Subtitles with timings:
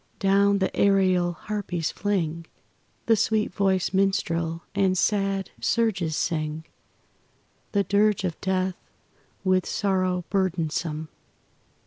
[0.17, 2.47] Down the aerial harpies fling
[3.05, 6.65] The sweet voiced minstrel and sad surges sing
[7.73, 8.77] The dirge of death
[9.43, 11.09] with sorrow burdensome.